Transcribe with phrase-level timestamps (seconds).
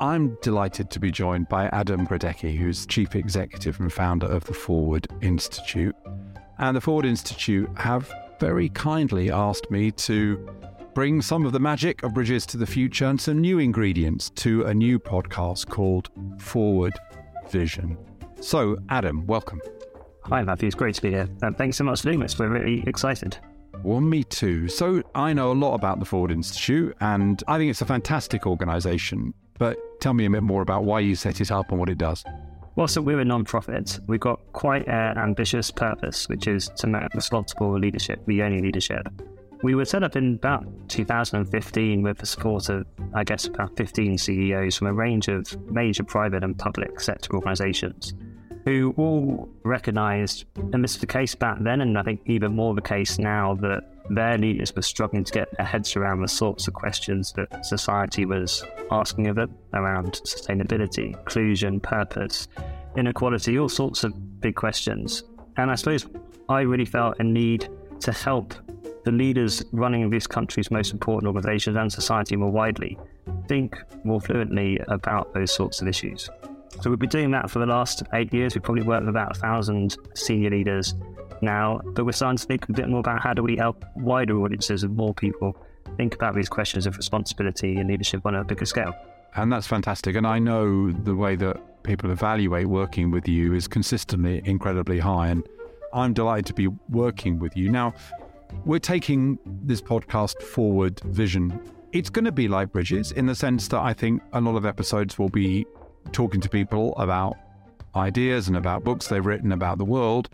[0.00, 4.54] I'm delighted to be joined by Adam Grodecki, who's Chief Executive and founder of the
[4.54, 5.94] Forward Institute.
[6.56, 10.48] And the Forward Institute have very kindly asked me to
[10.94, 14.64] bring some of the magic of Bridges to the Future and some new ingredients to
[14.64, 16.08] a new podcast called
[16.38, 16.94] Forward
[17.50, 17.98] Vision.
[18.40, 19.60] So, Adam, welcome.
[20.22, 20.68] Hi, Matthew.
[20.68, 21.28] It's great to be here.
[21.42, 22.38] And thanks so much for doing this.
[22.38, 23.36] We're really excited.
[23.82, 24.66] Well, me too.
[24.68, 28.46] So, I know a lot about the Forward Institute, and I think it's a fantastic
[28.46, 29.34] organisation.
[29.60, 31.98] But tell me a bit more about why you set it up and what it
[31.98, 32.24] does.
[32.76, 34.00] Well, so we're a non-profit.
[34.06, 39.06] We've got quite an ambitious purpose, which is to make responsible leadership the only leadership.
[39.62, 44.16] We were set up in about 2015 with the support of, I guess, about 15
[44.16, 48.14] CEOs from a range of major private and public sector organisations
[48.64, 52.74] who all recognised, and this was the case back then, and I think even more
[52.74, 56.66] the case now, that their leaders were struggling to get their heads around the sorts
[56.68, 62.48] of questions that society was asking of them around sustainability, inclusion, purpose,
[62.96, 65.22] inequality, all sorts of big questions.
[65.56, 66.06] And I suppose
[66.48, 67.68] I really felt a need
[68.00, 68.54] to help
[69.04, 72.98] the leaders running this country's most important organisations and society more widely
[73.48, 76.28] think more fluently about those sorts of issues.
[76.80, 78.54] So we've been doing that for the last eight years.
[78.54, 80.94] We've probably worked with about a thousand senior leaders
[81.42, 84.40] now, but we're starting to think a bit more about how do we help wider
[84.40, 85.56] audiences and more people
[85.96, 88.94] think about these questions of responsibility and leadership on a bigger scale.
[89.36, 90.16] And that's fantastic.
[90.16, 95.28] And I know the way that people evaluate working with you is consistently incredibly high.
[95.28, 95.46] And
[95.92, 97.70] I'm delighted to be working with you.
[97.70, 97.94] Now,
[98.64, 101.60] we're taking this podcast forward vision.
[101.92, 104.66] It's going to be like Bridges in the sense that I think a lot of
[104.66, 105.66] episodes will be
[106.12, 107.36] talking to people about
[107.94, 110.28] ideas and about books they've written about the world.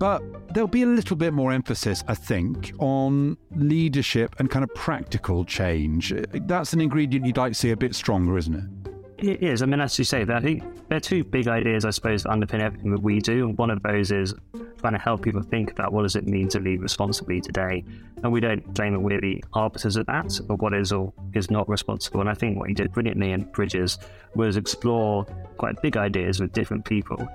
[0.00, 0.22] But
[0.54, 5.44] there'll be a little bit more emphasis, I think, on leadership and kind of practical
[5.44, 6.14] change.
[6.32, 8.64] That's an ingredient you'd like to see a bit stronger, isn't it?
[9.18, 9.60] It is.
[9.60, 12.30] I mean, as you say, I think there are two big ideas, I suppose, that
[12.30, 13.46] underpin everything that we do.
[13.46, 14.34] And one of those is
[14.78, 17.84] trying to help people think about what does it mean to lead responsibly today.
[18.22, 21.50] And we don't claim that we're the arbiters of that, or what is or is
[21.50, 22.22] not responsible.
[22.22, 23.98] And I think what he did brilliantly in Bridges
[24.34, 25.26] was explore
[25.58, 27.28] quite big ideas with different people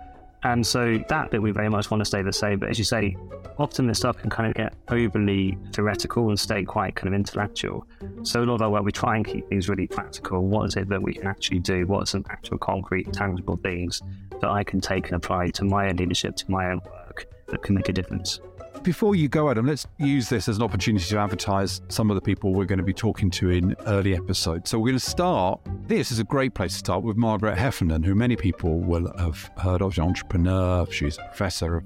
[0.46, 2.60] and so that bit we very much want to stay the same.
[2.60, 3.18] But as you say,
[3.58, 7.88] often this stuff can kind of get overly theoretical and stay quite kind of intellectual.
[8.22, 10.46] So a lot of our work, we try and keep things really practical.
[10.46, 11.88] What is it that we can actually do?
[11.88, 14.04] What are some actual concrete, tangible things
[14.40, 17.64] that I can take and apply to my own leadership, to my own work that
[17.64, 18.40] can make a difference?
[18.84, 22.22] Before you go, Adam, let's use this as an opportunity to advertise some of the
[22.22, 24.70] people we're going to be talking to in early episodes.
[24.70, 25.60] So we're going to start.
[25.88, 29.50] This is a great place to start with Margaret Heffernan, who many people will have
[29.58, 29.94] heard of.
[29.94, 30.86] She's an entrepreneur.
[30.92, 31.84] She's a professor of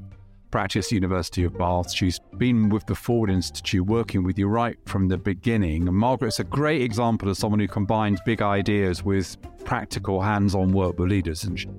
[0.52, 1.92] practice University of Bath.
[1.92, 5.88] She's been with the Forward Institute working with you right from the beginning.
[5.88, 10.98] And Margaret's a great example of someone who combines big ideas with practical hands-on work
[10.98, 11.70] with leaders, isn't she?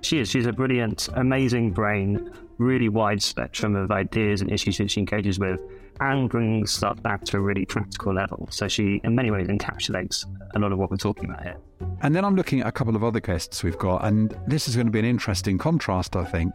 [0.00, 0.28] She is.
[0.28, 5.38] She's a brilliant, amazing brain really wide spectrum of ideas and issues that she engages
[5.38, 5.60] with
[6.00, 8.48] and brings stuff back to a really practical level.
[8.50, 11.56] So she, in many ways, encapsulates a lot of what we're talking about here.
[12.02, 14.76] And then I'm looking at a couple of other guests we've got, and this is
[14.76, 16.52] going to be an interesting contrast, I think.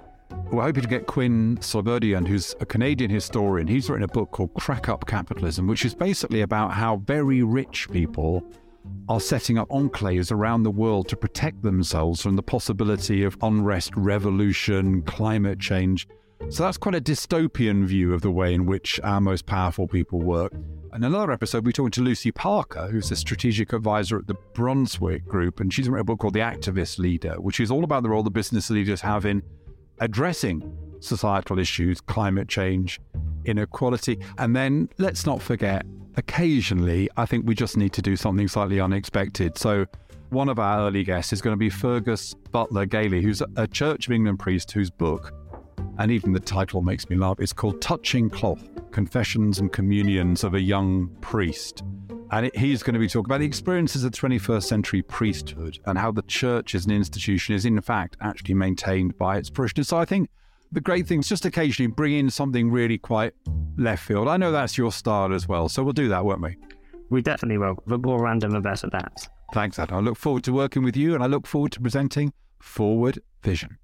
[0.51, 3.67] We're hoping to get Quinn Slobodian, who's a Canadian historian.
[3.67, 7.89] He's written a book called Crack Up Capitalism, which is basically about how very rich
[7.91, 8.43] people
[9.09, 13.91] are setting up enclaves around the world to protect themselves from the possibility of unrest,
[13.95, 16.07] revolution, climate change.
[16.49, 20.19] So that's quite a dystopian view of the way in which our most powerful people
[20.19, 20.53] work.
[20.93, 25.25] In another episode, we're talking to Lucy Parker, who's a strategic advisor at the Brunswick
[25.25, 28.09] Group, and she's written a book called The Activist Leader, which is all about the
[28.09, 29.41] role the business leaders have in
[29.99, 32.99] addressing societal issues, climate change,
[33.45, 34.19] inequality.
[34.37, 35.85] And then let's not forget
[36.15, 39.57] occasionally, I think we just need to do something slightly unexpected.
[39.57, 39.85] So,
[40.29, 44.07] one of our early guests is going to be Fergus Butler Gallie, who's a Church
[44.07, 45.31] of England priest whose book,
[45.99, 50.55] and even the title makes me laugh, is called Touching Cloth Confessions and Communions of
[50.55, 51.83] a Young Priest.
[52.31, 55.99] And he's going to be talking about the experiences of the 21st century priesthood and
[55.99, 59.89] how the church as an institution is, in fact, actually maintained by its parishioners.
[59.89, 60.29] So I think
[60.73, 63.33] the great thing is just occasionally bring in something really quite
[63.77, 64.27] left field.
[64.27, 66.57] I know that's your style as well, so we'll do that, won't we?
[67.09, 67.77] We definitely will.
[67.85, 69.27] The more random, the better that.
[69.53, 69.97] Thanks, Adam.
[69.97, 73.77] I look forward to working with you and I look forward to presenting Forward Vision.